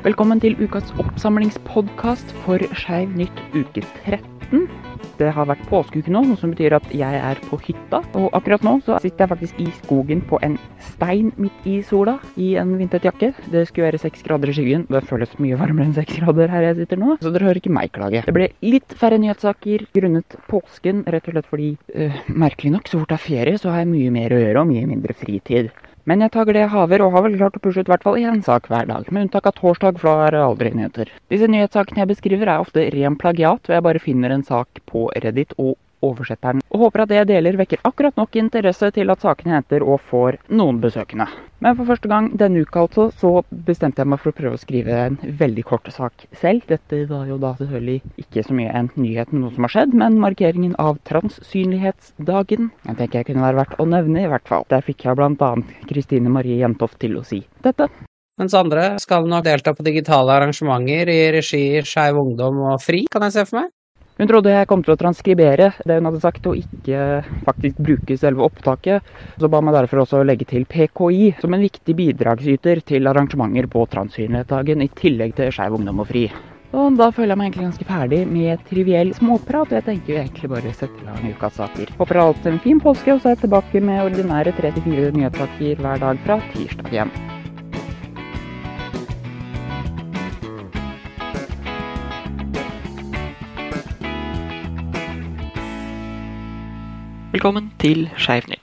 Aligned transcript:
Velkommen 0.00 0.38
til 0.40 0.54
ukas 0.56 0.94
oppsamlingspodkast 0.96 2.30
for 2.40 2.62
Skeiv 2.72 3.10
nytt 3.18 3.40
uke 3.52 3.82
13. 4.06 4.62
Det 5.20 5.28
har 5.36 5.44
vært 5.44 5.66
påskeuke 5.68 6.08
nå, 6.08 6.22
noe 6.24 6.40
som 6.40 6.54
betyr 6.54 6.72
at 6.78 6.86
jeg 6.96 7.18
er 7.18 7.42
på 7.44 7.58
hytta. 7.66 8.00
Og 8.16 8.30
akkurat 8.38 8.64
nå 8.64 8.78
så 8.86 8.96
sitter 9.04 9.26
jeg 9.26 9.30
faktisk 9.34 9.60
i 9.60 9.66
skogen 9.82 10.22
på 10.24 10.38
en 10.46 10.56
stein 10.86 11.28
midt 11.36 11.68
i 11.68 11.82
sola 11.84 12.14
i 12.40 12.54
en 12.62 12.72
vindtett 12.80 13.04
jakke. 13.10 13.34
Det 13.52 13.66
skulle 13.68 13.90
være 13.90 14.00
seks 14.00 14.24
grader 14.24 14.48
i 14.48 14.56
skyggen. 14.56 14.86
Det 14.88 15.04
føles 15.10 15.36
mye 15.36 15.60
varmere 15.60 15.90
enn 15.90 15.98
seks 16.00 16.16
grader 16.22 16.48
her 16.54 16.70
jeg 16.70 16.80
sitter 16.80 17.02
nå, 17.04 17.18
så 17.20 17.34
dere 17.36 17.50
hører 17.50 17.60
ikke 17.60 17.76
meg 17.76 17.92
klage. 17.92 18.24
Det 18.24 18.36
ble 18.38 18.48
litt 18.64 18.96
færre 18.96 19.20
nyhetssaker 19.20 19.84
grunnet 20.00 20.40
påsken, 20.48 21.04
rett 21.12 21.28
og 21.28 21.36
slett 21.36 21.52
fordi 21.52 21.70
øh, 21.92 22.24
merkelig 22.32 22.72
nok, 22.78 22.88
så 22.88 23.02
fort 23.02 23.12
det 23.12 23.20
er 23.20 23.26
ferie, 23.28 23.60
så 23.60 23.76
har 23.76 23.84
jeg 23.84 23.92
mye 23.92 24.16
mer 24.16 24.32
å 24.32 24.40
gjøre 24.46 24.64
og 24.64 24.72
mye 24.72 24.88
mindre 24.96 25.20
fritid. 25.20 25.74
Men 26.08 26.24
jeg 26.24 26.32
tar 26.34 26.48
det 26.48 26.62
jeg 26.62 26.72
haver, 26.72 27.02
og 27.04 27.12
har 27.16 27.26
vel 27.26 27.36
klart 27.40 27.58
å 27.58 27.62
pushe 27.64 27.82
ut 27.82 27.88
i 27.88 27.92
hvert 27.92 28.04
fall 28.06 28.18
én 28.20 28.40
sak 28.44 28.70
hver 28.70 28.88
dag, 28.88 29.08
med 29.12 29.26
unntak 29.26 29.48
av 29.50 29.56
torsdag, 29.58 29.98
for 30.00 30.10
da 30.10 30.28
er 30.28 30.36
det 30.36 30.44
aldri 30.44 30.72
nyheter. 30.76 31.12
Disse 31.32 31.48
nyhetssakene 31.50 32.04
jeg 32.04 32.12
beskriver 32.14 32.48
er 32.48 32.64
ofte 32.64 32.86
ren 32.94 33.18
plagiat, 33.20 33.68
og 33.68 33.76
jeg 33.76 33.86
bare 33.86 34.02
finner 34.02 34.34
en 34.34 34.46
sak 34.46 34.80
på 34.90 35.08
Reddit 35.24 35.56
og 35.58 35.76
oversetter 36.06 36.56
den, 36.56 36.64
og 36.70 36.86
håper 36.86 37.04
at 37.04 37.12
det 37.12 37.20
jeg 37.20 37.30
deler 37.30 37.58
vekker 37.60 37.84
akkurat 37.88 38.16
nok 38.18 38.36
interesse 38.40 38.90
til 38.96 39.12
at 39.12 39.22
sakene 39.24 39.58
henter 39.58 39.84
og 39.84 40.00
får 40.10 40.40
noen 40.48 40.80
besøkende. 40.82 41.28
Men 41.60 41.76
for 41.76 41.90
første 41.90 42.08
gang 42.08 42.30
denne 42.40 42.62
uka 42.64 42.86
altså, 42.86 43.10
så 43.20 43.32
bestemte 43.68 44.00
jeg 44.00 44.08
meg 44.08 44.22
for 44.22 44.32
å 44.32 44.36
prøve 44.38 44.56
å 44.56 44.60
skrive 44.60 44.96
en 45.10 45.18
veldig 45.40 45.64
kort 45.68 45.90
sak 45.92 46.24
selv. 46.40 46.64
Dette 46.70 47.02
var 47.10 47.26
jo 47.28 47.36
da 47.42 47.52
selvfølgelig 47.58 48.14
ikke 48.24 48.46
så 48.46 48.56
mye 48.56 48.76
en 48.80 48.88
nyhet 48.96 49.34
med 49.34 49.44
noe 49.44 49.54
som 49.56 49.66
har 49.68 49.74
skjedd, 49.74 49.96
men 50.02 50.20
markeringen 50.22 50.76
av 50.80 51.02
transsynlighetsdagen. 51.10 52.70
Jeg 52.88 53.00
tenker 53.00 53.20
jeg 53.20 53.28
kunne 53.32 53.44
være 53.44 53.60
verdt 53.60 53.82
å 53.82 53.88
nevne, 53.92 54.24
i 54.24 54.30
hvert 54.30 54.48
fall. 54.48 54.64
Der 54.72 54.86
fikk 54.86 55.04
jeg 55.04 55.20
bl.a. 55.20 55.50
Kristine 55.90 56.32
Marie 56.32 56.62
Jentoft 56.62 57.00
til 57.02 57.20
å 57.20 57.26
si 57.26 57.42
dette. 57.64 57.90
Mens 58.40 58.56
andre 58.56 58.94
skal 59.02 59.26
nok 59.28 59.44
delta 59.44 59.74
på 59.76 59.84
digitale 59.84 60.32
arrangementer 60.32 61.10
i 61.12 61.20
regi 61.36 61.64
Skeiv 61.84 62.16
Ungdom 62.22 62.62
og 62.70 62.80
FRI, 62.80 63.04
kan 63.12 63.26
jeg 63.26 63.36
se 63.36 63.44
for 63.50 63.60
meg. 63.60 63.68
Hun 64.20 64.28
trodde 64.28 64.52
jeg 64.52 64.68
kom 64.68 64.82
til 64.84 64.92
å 64.92 64.98
transkribere 65.00 65.70
det 65.88 65.94
hun 65.96 66.06
hadde 66.10 66.18
sagt, 66.20 66.44
og 66.50 66.58
ikke 66.60 67.22
faktisk 67.46 67.78
bruke 67.80 68.18
selve 68.20 68.44
opptaket. 68.44 69.06
Så 69.40 69.48
ba 69.48 69.62
meg 69.64 69.78
derfor 69.78 70.02
også 70.02 70.20
legge 70.28 70.44
til 70.50 70.66
PKI 70.68 71.30
som 71.40 71.56
en 71.56 71.64
viktig 71.64 71.96
bidragsyter 71.96 72.82
til 72.84 73.08
arrangementer 73.08 73.70
på 73.72 73.86
Transsynlighetsdagen, 73.88 74.84
i 74.84 74.92
tillegg 75.00 75.32
til 75.40 75.48
Skeiv 75.56 75.80
Ungdom 75.80 76.04
og 76.04 76.10
FRI. 76.12 76.26
Og 76.76 77.00
da 77.00 77.08
føler 77.10 77.32
jeg 77.32 77.40
meg 77.40 77.48
egentlig 77.48 77.66
ganske 77.70 77.88
ferdig 77.88 78.20
med 78.28 78.68
triviell 78.68 79.16
småprat, 79.16 79.72
og 79.72 79.80
jeg 79.80 79.88
tenker 79.88 80.12
jo 80.12 80.20
egentlig 80.20 80.52
bare 80.52 80.76
sette 80.76 81.00
i 81.00 81.08
gang 81.08 81.32
ukas 81.32 81.58
saker. 81.64 81.96
Håper 82.04 82.24
alt 82.28 82.52
en 82.52 82.62
fin 82.62 82.84
påske, 82.84 83.16
og 83.16 83.24
så 83.24 83.32
er 83.32 83.38
jeg 83.38 83.46
tilbake 83.48 83.86
med 83.88 84.04
ordinære 84.04 84.52
3-4 84.60 85.10
nyhetssaker 85.16 85.80
hver 85.80 86.04
dag 86.04 86.24
fra 86.28 86.42
tirsdag 86.52 86.92
igjen. 86.92 87.39
Velkommen 97.32 97.72
til 97.78 98.08
Skeiv 98.18 98.42
nytt. 98.50 98.59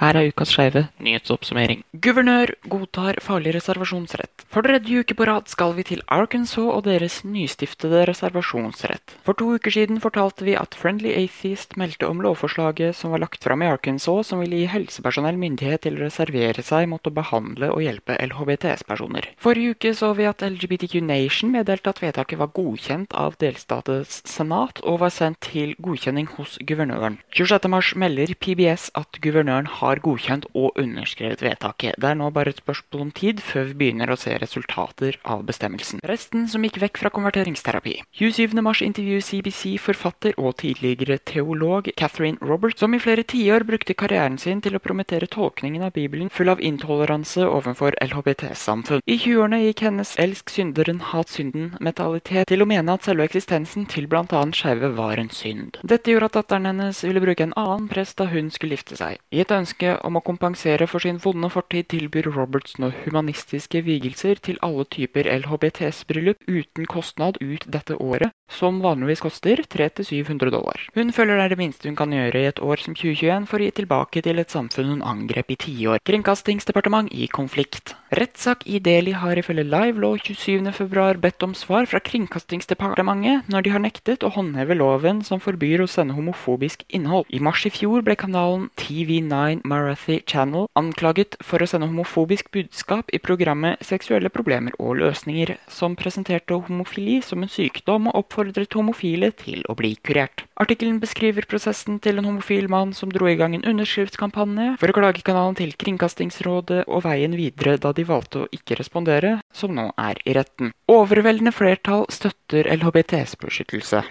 Her 0.00 0.16
er 0.16 0.30
ukas 0.30 0.54
skeive 0.54 0.86
nyhetsoppsummering. 1.04 1.82
Guvernør 2.00 2.54
godtar 2.72 3.18
farlig 3.20 3.52
reservasjonsrett. 3.52 4.46
For 4.48 4.64
tredje 4.64 5.02
uke 5.02 5.12
på 5.12 5.26
rad 5.28 5.50
skal 5.52 5.74
vi 5.76 5.84
til 5.84 6.00
Arkansas 6.08 6.56
og 6.72 6.86
deres 6.86 7.18
nystiftede 7.28 8.06
reservasjonsrett. 8.08 9.12
For 9.26 9.36
to 9.36 9.50
uker 9.58 9.74
siden 9.74 10.00
fortalte 10.00 10.46
vi 10.46 10.54
at 10.56 10.72
Friendly 10.74 11.12
Atheist 11.12 11.76
meldte 11.76 12.08
om 12.08 12.22
lovforslaget 12.24 12.96
som 12.96 13.12
var 13.12 13.20
lagt 13.26 13.44
fram 13.44 13.60
i 13.60 13.68
Arkansas, 13.68 14.30
som 14.30 14.40
ville 14.40 14.62
gi 14.62 14.70
helsepersonell 14.72 15.36
myndighet 15.36 15.84
til 15.84 15.98
å 15.98 16.06
reservere 16.06 16.64
seg 16.64 16.88
mot 16.88 17.04
å 17.04 17.12
behandle 17.20 17.68
og 17.74 17.84
hjelpe 17.84 18.16
LHBTS-personer. 18.24 19.28
Forrige 19.36 19.76
uke 19.76 19.94
så 20.00 20.14
vi 20.16 20.30
at 20.30 20.40
LGBTQ 20.48 21.04
Nation 21.04 21.52
meddelte 21.52 21.92
at 21.92 22.00
vedtaket 22.00 22.40
var 22.40 22.54
godkjent 22.56 23.12
av 23.12 23.36
delstatets 23.44 24.22
senat 24.24 24.80
og 24.80 25.02
var 25.04 25.12
sendt 25.12 25.44
til 25.50 25.76
godkjenning 25.76 26.32
hos 26.38 26.56
guvernøren. 26.64 27.20
26.3 27.36 28.00
melder 28.00 28.32
PBS 28.40 28.88
at 28.96 29.20
guvernøren 29.20 29.68
har 29.68 29.89
har 29.90 30.02
godkjent 30.04 30.48
og 30.54 30.78
underskrevet 30.80 31.42
vedtaket. 31.44 31.98
Det 32.00 32.10
er 32.10 32.18
nå 32.18 32.30
bare 32.34 32.54
et 32.54 32.62
spørsmål 32.62 33.06
om 33.06 33.12
tid 33.14 33.42
før 33.44 33.68
vi 33.70 33.78
begynner 33.82 34.10
å 34.10 34.18
se 34.20 34.34
resultater 34.40 35.18
av 35.28 35.44
bestemmelsen. 35.48 36.02
Resten 36.06 36.46
som 36.50 36.64
gikk 36.64 36.80
vekk 36.82 37.02
fra 37.02 37.12
konverteringsterapi. 37.14 37.96
27.3 38.20 38.86
intervjuer 38.86 39.24
CBC 39.24 39.76
forfatter 39.82 40.36
og 40.40 40.56
tidligere 40.62 41.18
teolog 41.26 41.90
Catherine 41.96 42.38
Roberts, 42.40 42.80
som 42.80 42.94
i 42.94 43.02
flere 43.02 43.24
tiår 43.26 43.66
brukte 43.68 43.96
karrieren 43.98 44.38
sin 44.40 44.62
til 44.64 44.76
å 44.76 44.82
promotere 44.82 45.28
tolkningen 45.30 45.84
av 45.86 45.94
Bibelen 45.96 46.30
full 46.32 46.52
av 46.52 46.62
intoleranse 46.64 47.44
overfor 47.46 47.96
LHBT-samfunn. 48.02 49.04
I 49.06 49.18
20-årene 49.18 49.62
gikk 49.66 49.84
hennes 49.88 50.14
elsk 50.20 50.52
synderen, 50.54 51.02
hat 51.12 51.32
synden-mentalitet 51.32 52.50
til 52.50 52.62
å 52.62 52.68
mene 52.68 52.96
at 52.96 53.06
selve 53.08 53.26
eksistensen 53.28 53.86
til 53.90 54.08
bl.a. 54.10 54.42
skeive 54.56 54.92
var 54.96 55.20
en 55.20 55.32
synd. 55.34 55.80
Dette 55.86 56.12
gjorde 56.12 56.30
at 56.30 56.38
datteren 56.40 56.68
hennes 56.70 57.02
ville 57.06 57.22
bruke 57.22 57.46
en 57.46 57.56
annen 57.58 57.88
prest 57.90 58.18
da 58.20 58.28
hun 58.30 58.50
skulle 58.54 58.78
gifte 58.78 58.98
seg. 58.98 59.20
I 59.32 59.42
et 59.44 59.54
ønske 59.54 59.79
ønske 59.80 60.04
om 60.04 60.18
å 60.18 60.22
kompensere 60.24 60.86
for 60.86 61.00
sin 61.00 61.18
vonde 61.18 61.48
fortid 61.50 61.88
tilbyr 61.88 62.30
Roberts 62.34 62.78
nå 62.78 62.90
humanistiske 63.04 63.82
vigelser 63.82 64.36
til 64.36 64.58
alle 64.62 64.84
typer 64.84 65.24
LHBTS-bryllup 65.24 66.44
uten 66.46 66.86
kostnad 66.86 67.38
ut 67.40 67.64
dette 67.66 67.96
året, 67.96 68.32
som 68.50 68.80
vanligvis 68.80 69.20
koster 69.20 69.62
300-700 69.64 70.50
dollar. 70.50 70.80
Hun 70.94 71.12
føler 71.12 71.36
det 71.36 71.44
er 71.44 71.54
det 71.54 71.60
minste 71.60 71.88
hun 71.88 71.96
kan 71.96 72.12
gjøre 72.12 72.40
i 72.40 72.48
et 72.50 72.60
år 72.60 72.76
som 72.82 72.94
2021 72.94 73.46
for 73.48 73.60
å 73.60 73.64
gi 73.64 73.76
tilbake 73.80 74.22
til 74.22 74.38
et 74.38 74.50
samfunn 74.50 74.90
hun 74.90 75.02
angrep 75.02 75.50
i 75.50 75.56
tiår. 75.56 76.02
Kringkastingsdepartement 76.04 77.12
i 77.12 77.28
konflikt. 77.30 77.94
Rettssak 78.12 78.66
i 78.66 78.80
Delhi 78.82 79.14
har 79.14 79.38
ifølge 79.38 79.64
Live 79.64 80.00
Law 80.02 80.18
27.2 80.18 81.20
bedt 81.22 81.46
om 81.46 81.54
svar 81.54 81.86
fra 81.86 82.02
Kringkastingsdepartementet 82.04 83.48
når 83.50 83.64
de 83.64 83.74
har 83.74 83.84
nektet 83.84 84.26
å 84.26 84.32
håndheve 84.34 84.76
loven 84.76 85.22
som 85.24 85.40
forbyr 85.40 85.84
å 85.84 85.88
sende 85.90 86.16
homofobisk 86.18 86.84
innhold. 86.90 87.30
I 87.30 87.40
mars 87.40 87.64
i 87.68 87.72
fjor 87.72 88.02
ble 88.04 88.18
kanalen 88.18 88.68
TV9 88.80 89.62
Marathi 89.70 90.20
Channel 90.26 90.66
anklaget 90.78 91.36
for 91.46 91.62
å 91.62 91.68
sende 91.70 91.88
homofobisk 91.90 92.50
budskap 92.54 93.10
i 93.14 93.20
programmet 93.22 93.82
Seksuelle 93.86 94.30
problemer 94.32 94.74
og 94.82 94.98
løsninger, 95.00 95.54
som 95.70 95.96
presenterte 95.98 96.58
homofili 96.58 97.20
som 97.24 97.44
en 97.44 97.52
sykdom 97.52 98.08
og 98.10 98.24
oppfordret 98.24 98.74
homofile 98.76 99.30
til 99.38 99.62
å 99.70 99.76
bli 99.78 99.94
kurert. 100.06 100.44
Artikkelen 100.60 100.98
beskriver 101.02 101.46
prosessen 101.50 102.00
til 102.02 102.20
en 102.20 102.28
homofil 102.28 102.68
mann 102.72 102.94
som 102.96 103.12
dro 103.14 103.30
i 103.30 103.36
gang 103.38 103.54
en 103.56 103.66
underskriftskampanje 103.70 104.74
for 104.80 104.92
å 104.92 104.96
klage 104.96 105.24
kanalen 105.26 105.58
til 105.58 105.76
Kringkastingsrådet 105.80 106.82
og 106.86 107.04
veien 107.06 107.36
videre 107.38 107.78
da 107.80 107.94
de 107.96 108.06
valgte 108.08 108.44
å 108.44 108.50
ikke 108.54 108.80
respondere, 108.80 109.38
som 109.54 109.74
nå 109.76 109.90
er 110.00 110.20
i 110.26 110.34
retten. 110.36 110.74
Overveldende 110.90 111.54
flertall 111.54 112.08
støtter 112.12 112.68
LHBTS-beskyttelse. 112.74 114.04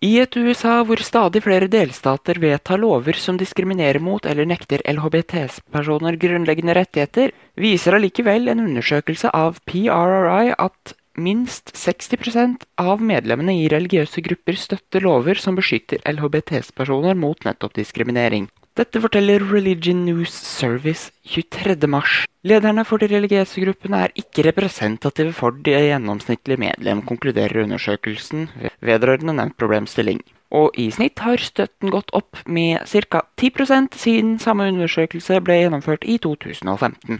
I 0.00 0.14
et 0.16 0.32
USA 0.32 0.78
hvor 0.88 0.96
stadig 1.04 1.42
flere 1.44 1.66
delstater 1.68 2.38
vedtar 2.40 2.80
lover 2.80 3.18
som 3.20 3.36
diskriminerer 3.36 4.00
mot 4.00 4.24
eller 4.24 4.46
nekter 4.48 4.80
LHBTS-personer 4.88 6.16
grunnleggende 6.22 6.72
rettigheter, 6.78 7.34
viser 7.60 7.98
allikevel 7.98 8.48
en 8.48 8.62
undersøkelse 8.64 9.28
av 9.36 9.58
PRRI 9.68 10.54
at 10.56 10.94
minst 11.20 11.74
60% 11.76 12.64
av 12.80 13.04
medlemmene 13.04 13.58
i 13.60 13.68
religiøse 13.68 14.24
grupper 14.24 14.56
støtter 14.56 15.04
lover 15.04 15.36
som 15.36 15.60
beskytter 15.60 16.00
LHBTS-personer 16.08 17.20
mot 17.20 17.44
nettopp 17.44 17.76
diskriminering. 17.76 18.48
Dette 18.78 19.00
forteller 19.02 19.42
Religion 19.50 20.04
News 20.04 20.30
Service 20.30 21.10
23.3. 21.26 22.26
Lederne 22.46 22.84
for 22.86 23.02
de 23.02 23.08
religiøse 23.10 23.58
gruppene 23.64 24.04
er 24.06 24.12
ikke 24.14 24.44
representative 24.46 25.32
for 25.34 25.56
de 25.66 25.74
gjennomsnittlige 25.74 26.60
medlem, 26.62 27.02
konkluderer 27.02 27.64
undersøkelsen 27.64 28.46
vedrørende 28.80 29.34
nevnt 29.34 29.58
problemstilling. 29.58 30.22
Og 30.54 30.78
i 30.78 30.86
snitt 30.94 31.18
har 31.26 31.42
støtten 31.42 31.90
gått 31.90 32.14
opp 32.14 32.38
med 32.46 32.86
ca. 32.86 33.24
10% 33.42 33.98
siden 33.98 34.38
samme 34.38 34.70
undersøkelse 34.70 35.42
ble 35.42 35.60
gjennomført 35.64 36.06
i 36.06 36.20
2015. 36.22 37.18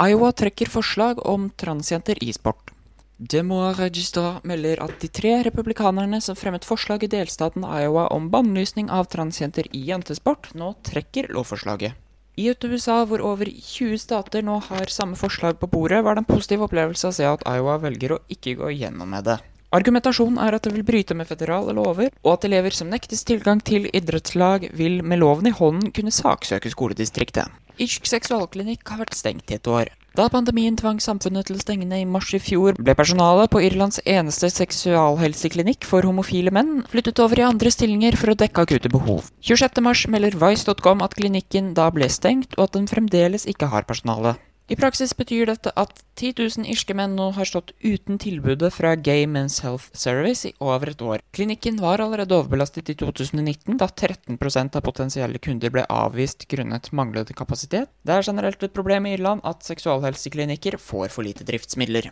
Iowa 0.00 0.32
trekker 0.32 0.72
forslag 0.72 1.20
om 1.28 1.50
transjenter 1.60 2.18
i 2.24 2.32
sport. 2.32 2.73
Demois 3.18 3.78
Registra 3.78 4.40
melder 4.42 4.80
at 4.82 4.96
de 4.98 5.06
tre 5.06 5.36
republikanerne 5.46 6.18
som 6.20 6.34
fremmet 6.34 6.64
forslag 6.66 7.04
i 7.06 7.08
delstaten 7.12 7.62
Iowa 7.62 8.08
om 8.10 8.26
bannlysning 8.32 8.88
av 8.90 9.06
transjenter 9.12 9.68
i 9.70 9.84
jentesport, 9.86 10.50
nå 10.58 10.72
trekker 10.82 11.30
lovforslaget. 11.30 11.94
I 12.34 12.48
et 12.50 12.66
USA 12.66 13.04
hvor 13.06 13.22
over 13.22 13.46
20 13.46 14.00
stater 14.02 14.42
nå 14.42 14.58
har 14.66 14.90
samme 14.90 15.14
forslag 15.14 15.60
på 15.60 15.70
bordet, 15.70 16.02
var 16.02 16.18
det 16.18 16.24
en 16.24 16.32
positiv 16.34 16.66
opplevelse 16.66 17.06
å 17.06 17.14
se 17.14 17.28
at 17.30 17.46
Iowa 17.46 17.78
velger 17.78 18.16
å 18.16 18.22
ikke 18.26 18.56
gå 18.58 18.74
gjennom 18.74 19.14
med 19.14 19.30
det. 19.30 19.38
Argumentasjonen 19.74 20.40
er 20.42 20.54
at 20.54 20.66
det 20.66 20.74
vil 20.74 20.86
bryte 20.86 21.14
med 21.14 21.30
føderale 21.30 21.74
lover, 21.74 22.10
og 22.26 22.32
at 22.34 22.48
elever 22.50 22.74
som 22.74 22.90
nektes 22.90 23.22
tilgang 23.26 23.62
til 23.62 23.86
idrettslag, 23.94 24.72
vil 24.74 25.02
med 25.06 25.22
loven 25.22 25.50
i 25.50 25.54
hånden 25.54 25.94
kunne 25.94 26.14
saksøke 26.14 26.74
skoledistriktet. 26.74 27.46
Irsk 27.82 28.06
seksualklinikk 28.06 28.86
har 28.86 29.00
vært 29.02 29.16
stengt 29.18 29.50
i 29.50 29.58
et 29.58 29.66
år. 29.66 29.90
Da 30.14 30.28
pandemien 30.30 30.76
tvang 30.78 31.00
samfunnet 31.02 31.48
til 31.48 31.56
å 31.58 31.62
stenge 31.62 31.88
ned 31.90 32.04
i 32.04 32.06
mars 32.06 32.28
i 32.36 32.38
fjor, 32.38 32.76
ble 32.78 32.94
personalet 32.94 33.50
på 33.50 33.64
Irlands 33.66 33.98
eneste 34.06 34.46
seksualhelseklinikk 34.54 35.82
for 35.90 36.06
homofile 36.06 36.54
menn 36.54 36.84
flyttet 36.92 37.18
over 37.24 37.42
i 37.42 37.46
andre 37.48 37.72
stillinger 37.74 38.14
for 38.20 38.30
å 38.30 38.38
dekke 38.38 38.62
akutte 38.62 38.92
behov. 38.94 39.32
26.3 39.42 40.12
melder 40.14 40.38
Vice.com 40.38 41.02
at 41.02 41.18
klinikken 41.18 41.74
da 41.74 41.88
ble 41.90 42.06
stengt, 42.06 42.54
og 42.54 42.68
at 42.68 42.78
den 42.78 42.86
fremdeles 42.86 43.48
ikke 43.50 43.72
har 43.74 43.90
personale. 43.90 44.36
I 44.64 44.76
praksis 44.80 45.10
betyr 45.12 45.50
dette 45.50 45.68
at 45.76 45.98
10 46.16 46.38
000 46.40 46.68
irske 46.72 46.94
menn 46.96 47.12
nå 47.18 47.26
har 47.36 47.44
stått 47.44 47.74
uten 47.84 48.16
tilbudet 48.16 48.70
fra 48.72 48.94
Gay 48.96 49.26
Men's 49.28 49.58
Health 49.60 49.90
Service 49.92 50.48
i 50.48 50.54
over 50.56 50.94
et 50.94 51.04
år. 51.04 51.20
Klinikken 51.36 51.76
var 51.82 52.00
allerede 52.00 52.32
overbelastet 52.32 52.88
i 52.88 52.96
2019, 52.96 53.76
da 53.76 53.90
13% 53.92 54.80
av 54.80 54.86
potensielle 54.88 55.42
kunder 55.44 55.74
ble 55.74 55.84
avvist 55.92 56.48
grunnet 56.48 56.88
manglende 56.96 57.36
kapasitet. 57.36 57.92
Det 58.08 58.16
er 58.16 58.24
generelt 58.24 58.64
et 58.64 58.72
problem 58.72 59.04
i 59.04 59.18
Irland 59.18 59.44
at 59.44 59.68
seksualhelseklinikker 59.68 60.80
får 60.80 61.12
for 61.12 61.28
lite 61.28 61.44
driftsmidler. 61.44 62.08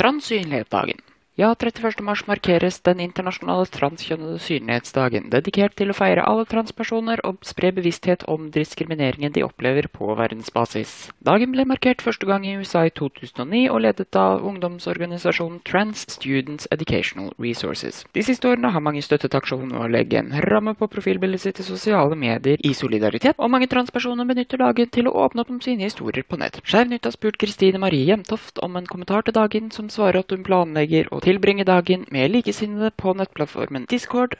Transsynlighetsdagen. 0.00 1.11
Ja, 1.34 1.54
31. 1.54 2.02
mars 2.04 2.26
markeres 2.28 2.82
den 2.84 2.98
internasjonale 3.00 3.64
transkjønnede 3.72 4.36
synlighetsdagen, 4.44 5.30
dedikert 5.32 5.72
til 5.80 5.88
å 5.88 5.94
feire 5.96 6.26
alle 6.28 6.44
transpersoner 6.44 7.22
og 7.24 7.38
spre 7.48 7.70
bevissthet 7.72 8.26
om 8.28 8.50
diskrimineringen 8.52 9.32
de 9.32 9.40
opplever 9.40 9.88
på 9.88 10.10
verdensbasis. 10.18 11.08
Dagen 11.24 11.54
ble 11.54 11.64
markert 11.64 12.04
første 12.04 12.28
gang 12.28 12.44
i 12.44 12.52
USA 12.60 12.82
i 12.84 12.92
2009 12.92 13.62
og 13.72 13.80
ledet 13.80 14.18
av 14.20 14.44
ungdomsorganisasjonen 14.44 15.62
Trans 15.64 16.02
Students 16.12 16.68
Educational 16.68 17.32
Resources. 17.40 18.02
De 18.12 18.26
siste 18.28 18.52
årene 18.52 18.74
har 18.76 18.84
mange 18.84 19.00
støttet 19.00 19.32
aksjonen 19.32 19.72
å 19.80 19.88
legge 19.88 20.20
en 20.20 20.36
ramme 20.44 20.76
på 20.76 20.90
profilbildet 20.92 21.46
sitt 21.46 21.64
i 21.64 21.66
sosiale 21.70 22.12
medier 22.12 22.60
i 22.60 22.74
solidaritet, 22.76 23.40
og 23.40 23.54
mange 23.56 23.70
transpersoner 23.72 24.28
benytter 24.28 24.60
dagen 24.60 24.92
til 24.92 25.08
å 25.08 25.16
åpne 25.24 25.46
opp 25.46 25.56
om 25.56 25.64
sine 25.64 25.88
historier 25.88 26.28
på 26.28 26.36
nett. 26.44 26.60
Skeiv 26.60 26.92
Nytt 26.92 27.08
har 27.08 27.16
spurt 27.16 27.40
Kristine 27.40 27.80
Marie 27.80 28.04
Jemtoft 28.12 28.60
om 28.60 28.76
en 28.76 28.92
kommentar 28.92 29.24
til 29.24 29.40
dagen, 29.40 29.72
som 29.72 29.88
svarer 29.88 30.20
at 30.20 30.36
hun 30.36 30.44
planlegger 30.44 31.08
å 31.08 31.21
tilbringe 31.22 31.64
dagen 31.64 32.06
med 32.10 32.32
likesinnede 32.34 32.90
på 32.98 33.14
nettplattformen 33.14 33.86
Discord. 33.90 34.34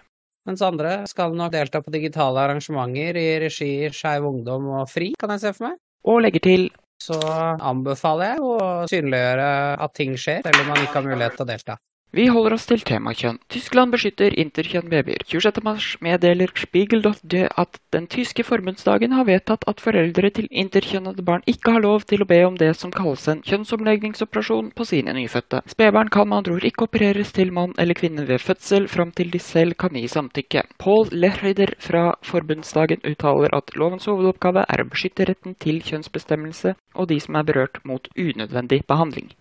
Mens 0.49 0.63
andre 0.67 1.05
skal 1.07 1.37
nok 1.39 1.53
delta 1.55 1.79
på 1.83 1.93
digitale 1.95 2.43
arrangementer 2.43 3.19
i 3.19 3.27
regi 3.45 3.71
Skeiv 3.95 4.27
Ungdom 4.27 4.67
og 4.75 4.89
FRI, 4.91 5.13
kan 5.19 5.31
jeg 5.35 5.45
se 5.45 5.53
for 5.55 5.69
meg. 5.69 5.79
Og 6.11 6.25
legger 6.25 6.43
til 6.43 6.71
Så 7.03 7.17
anbefaler 7.19 8.37
jeg 8.37 8.43
å 8.47 8.59
synliggjøre 8.87 9.47
at 9.83 9.95
ting 9.99 10.13
skjer, 10.15 10.45
selv 10.47 10.61
om 10.63 10.69
man 10.71 10.85
ikke 10.85 11.01
har 11.01 11.09
mulighet 11.09 11.35
til 11.35 11.43
å 11.43 11.49
delta. 11.49 11.75
Vi 12.13 12.27
holder 12.29 12.53
oss 12.53 12.67
til 12.69 12.83
temakjønn. 12.85 13.39
Tyskland 13.49 13.95
beskytter 13.95 14.35
interkjønnbabyer. 14.37 15.23
26.3 15.25 16.03
meddeler 16.05 16.51
Spiegel.de 16.61 17.47
at 17.49 17.79
den 17.97 18.05
tyske 18.13 18.45
forbundsdagen 18.45 19.15
har 19.17 19.25
vedtatt 19.25 19.65
at 19.71 19.81
foreldre 19.81 20.29
til 20.37 20.51
interkjønnede 20.51 21.25
barn 21.25 21.47
ikke 21.49 21.73
har 21.73 21.81
lov 21.81 22.05
til 22.05 22.21
å 22.21 22.29
be 22.29 22.43
om 22.45 22.59
det 22.61 22.69
som 22.77 22.93
kalles 22.93 23.25
en 23.33 23.41
kjønnsomlegningsoperasjon 23.49 24.69
på 24.77 24.89
sine 24.91 25.17
nyfødte. 25.17 25.63
Spedbarn 25.73 26.13
kan 26.13 26.29
med 26.29 26.43
andre 26.43 26.59
ord 26.59 26.69
ikke 26.69 26.91
opereres 26.91 27.33
til 27.33 27.57
mann 27.57 27.73
eller 27.81 27.97
kvinne 27.97 28.29
ved 28.29 28.45
fødsel 28.45 28.93
fram 28.93 29.17
til 29.17 29.33
de 29.33 29.41
selv 29.41 29.81
kan 29.81 29.97
gi 29.97 30.05
samtykke. 30.05 30.69
Paul 30.85 31.09
Lechreider 31.17 31.79
fra 31.81 32.11
forbundsdagen 32.29 33.01
uttaler 33.09 33.57
at 33.57 33.73
lovens 33.73 34.05
hovedoppgave 34.13 34.69
er 34.69 34.85
å 34.85 34.91
beskytte 34.93 35.33
retten 35.33 35.57
til 35.57 35.81
kjønnsbestemmelse 35.81 36.77
og 36.93 37.09
de 37.09 37.23
som 37.25 37.41
er 37.41 37.49
berørt 37.49 37.81
mot 37.89 38.13
unødvendig 38.21 38.85
behandling. 38.85 39.33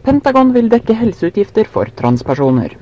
Pentagon 0.00 0.54
vil 0.54 0.70
dekke 0.72 0.94
helseutgifter 0.96 1.68
for 1.68 1.90
transpersoner. 1.96 2.72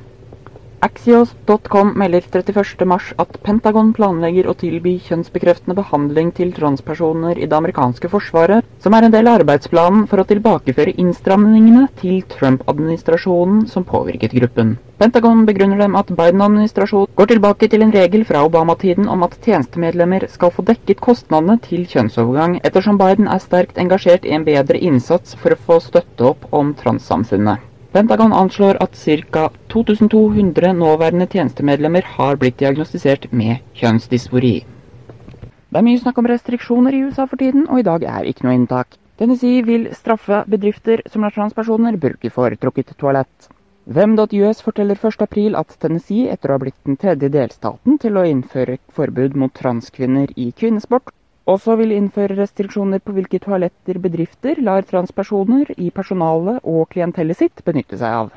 Axios.com 0.80 1.88
melder 1.98 2.20
31.3 2.20 3.14
at 3.18 3.38
Pentagon 3.42 3.88
planlegger 3.96 4.46
å 4.46 4.54
tilby 4.54 4.92
kjønnsbekreftende 5.02 5.74
behandling 5.74 6.30
til 6.36 6.52
transpersoner 6.54 7.40
i 7.40 7.48
det 7.50 7.56
amerikanske 7.56 8.10
forsvaret, 8.12 8.66
som 8.78 8.94
er 8.94 9.08
en 9.08 9.14
del 9.14 9.26
av 9.26 9.40
arbeidsplanen 9.40 10.04
for 10.06 10.22
å 10.22 10.26
tilbakeføre 10.30 10.94
innstramningene 11.02 11.88
til 11.98 12.20
Trump-administrasjonen 12.30 13.64
som 13.72 13.86
påvirket 13.88 14.36
gruppen. 14.38 14.76
Pentagon 15.02 15.42
begrunner 15.48 15.82
dem 15.82 15.98
at 15.98 16.12
Biden-administrasjonen 16.14 17.10
går 17.18 17.32
tilbake 17.32 17.70
til 17.72 17.82
en 17.82 17.94
regel 17.94 18.22
fra 18.28 18.44
Obama-tiden 18.46 19.10
om 19.10 19.26
at 19.26 19.34
tjenestemedlemmer 19.42 20.28
skal 20.30 20.54
få 20.54 20.62
dekket 20.70 21.02
kostnadene 21.02 21.58
til 21.66 21.88
kjønnsovergang, 21.90 22.60
ettersom 22.62 23.02
Biden 23.02 23.26
er 23.26 23.42
sterkt 23.42 23.82
engasjert 23.82 24.26
i 24.26 24.36
en 24.38 24.46
bedre 24.46 24.78
innsats 24.78 25.34
for 25.42 25.54
å 25.54 25.62
få 25.66 25.82
støtte 25.82 26.30
opp 26.30 26.46
om 26.54 26.70
transsamfunnet. 26.78 27.67
Pentagon 27.92 28.32
anslår 28.32 28.76
at 28.82 28.96
ca. 28.96 29.48
2200 29.72 30.72
nåværende 30.76 31.26
tjenestemedlemmer 31.26 32.04
har 32.18 32.36
blitt 32.36 32.58
diagnostisert 32.60 33.30
med 33.32 33.62
kjønnsdysfori. 33.80 34.56
Det 35.68 35.80
er 35.80 35.86
mye 35.86 36.00
snakk 36.00 36.18
om 36.20 36.28
restriksjoner 36.28 36.92
i 36.92 37.00
USA 37.06 37.24
for 37.24 37.40
tiden, 37.40 37.64
og 37.68 37.80
i 37.80 37.86
dag 37.88 38.04
er 38.04 38.28
ikke 38.28 38.44
noe 38.44 38.58
inntak. 38.58 38.98
Tennessee 39.18 39.64
vil 39.64 39.88
straffe 39.96 40.42
bedrifter 40.46 41.00
som 41.08 41.24
lar 41.24 41.32
transpersoner 41.32 41.96
bruke 41.96 42.30
foretrukket 42.30 42.92
toalett. 43.00 43.48
Hvem.us 43.88 44.60
forteller 44.60 45.00
1.4 45.00 45.56
at 45.56 45.76
Tennessee, 45.80 46.28
etter 46.28 46.52
å 46.52 46.58
ha 46.58 46.60
blitt 46.60 46.76
den 46.84 47.00
tredje 47.00 47.32
delstaten 47.32 47.96
til 48.02 48.20
å 48.20 48.26
innføre 48.28 48.76
forbud 48.92 49.36
mot 49.40 49.54
transkvinner 49.56 50.28
i 50.36 50.50
kvinnesport, 50.52 51.08
også 51.48 51.78
vil 51.80 51.94
innføre 51.96 52.36
restriksjoner 52.38 53.00
på 53.04 53.14
hvilke 53.16 53.40
toaletter 53.40 54.00
bedrifter 54.04 54.60
lar 54.64 54.84
transpersoner 54.88 55.72
i 55.76 55.88
personalet 55.94 56.60
og 56.64 56.90
klientellet 56.92 57.40
sitt 57.40 57.64
benytte 57.64 57.96
seg 58.00 58.20
av. 58.22 58.34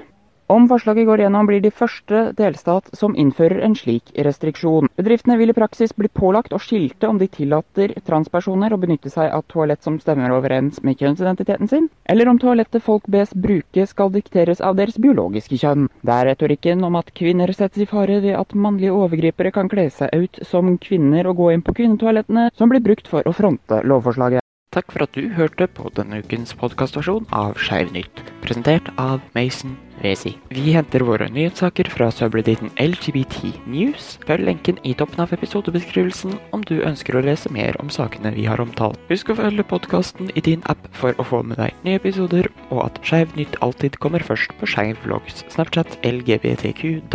Om 0.51 0.65
forslaget 0.67 1.05
går 1.07 1.21
gjennom, 1.23 1.47
blir 1.47 1.61
de 1.63 1.69
første 1.71 2.21
delstat 2.35 2.89
som 2.99 3.13
innfører 3.15 3.61
en 3.63 3.75
slik 3.79 4.09
restriksjon. 4.25 4.89
Bedriftene 4.99 5.37
vil 5.39 5.53
i 5.53 5.55
praksis 5.55 5.93
bli 5.95 6.09
pålagt 6.11 6.51
å 6.51 6.59
skilte 6.59 7.07
om 7.07 7.21
de 7.21 7.29
tillater 7.31 7.93
transpersoner 8.09 8.75
å 8.75 8.79
benytte 8.81 9.07
seg 9.13 9.31
av 9.31 9.45
toalett 9.53 9.87
som 9.87 9.95
stemmer 10.03 10.35
overens 10.35 10.81
med 10.83 10.99
kjønnsidentiteten 10.99 11.71
sin, 11.71 11.87
eller 12.03 12.27
om 12.27 12.41
toalettet 12.41 12.83
folk 12.83 13.07
bes 13.07 13.31
bruke 13.31 13.87
skal 13.87 14.11
dikteres 14.11 14.59
av 14.59 14.75
deres 14.75 14.99
biologiske 14.99 15.61
kjønn. 15.63 15.87
Det 16.03 16.17
er 16.17 16.33
retorikken 16.33 16.83
om 16.83 16.99
at 16.99 17.15
kvinner 17.15 17.55
settes 17.55 17.85
i 17.85 17.87
fare 17.87 18.19
ved 18.19 18.35
at 18.35 18.51
mannlige 18.51 18.91
overgripere 18.91 19.55
kan 19.55 19.71
kle 19.71 19.87
seg 19.87 20.11
ut 20.11 20.43
som 20.51 20.75
kvinner 20.83 21.31
og 21.31 21.39
gå 21.39 21.53
inn 21.55 21.63
på 21.63 21.79
kvinnetoalettene, 21.79 22.49
som 22.59 22.75
blir 22.75 22.83
brukt 22.83 23.07
for 23.07 23.23
å 23.23 23.37
fronte 23.39 23.85
lovforslaget. 23.87 24.40
Takk 24.71 24.87
for 24.93 25.03
at 25.03 25.11
du 25.19 25.25
hørte 25.35 25.65
på 25.67 25.89
denne 25.97 26.21
ukens 26.23 26.53
podkastversjon 26.55 27.25
av 27.35 27.57
Skeivnytt, 27.59 28.21
presentert 28.39 28.87
av 28.95 29.19
Mason 29.35 29.73
Vesi. 29.99 30.31
Vi 30.47 30.71
henter 30.71 31.03
våre 31.03 31.27
nyhetssaker 31.27 31.91
fra 31.91 32.07
subredditen 32.15 32.71
LGBT 32.79 33.51
News. 33.67 34.15
Følg 34.23 34.47
lenken 34.47 34.79
i 34.87 34.95
toppen 34.95 35.19
av 35.25 35.33
episodebeskrivelsen 35.35 36.39
om 36.55 36.63
du 36.63 36.87
ønsker 36.87 37.19
å 37.19 37.25
lese 37.27 37.51
mer 37.51 37.75
om 37.83 37.91
sakene 37.91 38.31
vi 38.37 38.47
har 38.47 38.63
omtalt. 38.63 38.95
Husk 39.11 39.35
å 39.35 39.39
følge 39.43 39.67
podkasten 39.67 40.31
i 40.39 40.41
din 40.47 40.63
app 40.71 40.87
for 40.95 41.11
å 41.19 41.27
få 41.27 41.43
med 41.43 41.59
deg 41.59 41.75
nye 41.83 41.99
episoder, 41.99 42.47
og 42.71 42.79
at 42.87 42.95
Skeivnytt 43.03 43.59
alltid 43.59 43.99
kommer 43.99 44.23
først 44.23 44.55
på 44.55 44.63
Skeiv 44.71 44.95
vlogs, 45.03 45.43
Snapchat, 45.51 45.99
lgbtq.vlog. 46.07 47.11